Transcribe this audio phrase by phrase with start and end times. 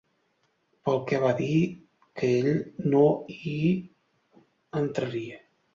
[0.87, 1.59] Pel que va dir
[2.21, 2.51] que ell
[2.95, 3.05] no
[3.37, 3.55] hi
[4.85, 5.45] entraria.